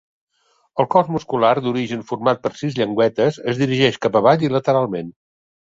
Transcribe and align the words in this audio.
El 0.83 0.87
cos 0.95 1.11
muscular, 1.15 1.51
d'origen 1.67 2.01
format 2.13 2.41
per 2.47 2.53
sis 2.63 2.79
llengüetes, 2.81 3.39
es 3.53 3.63
dirigeix 3.63 4.03
cap 4.07 4.21
avall 4.23 4.49
i 4.49 4.55
lateralment. 4.59 5.17